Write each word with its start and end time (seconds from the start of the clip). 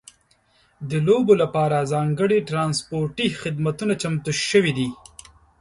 د 0.89 0.91
لوبو 1.07 1.33
لپاره 1.41 1.87
ځانګړي 1.93 2.39
ترانسپورتي 2.49 3.27
خدمتونه 3.41 3.93
چمتو 4.01 4.31
شوي 4.49 4.71
دي. 4.77 4.89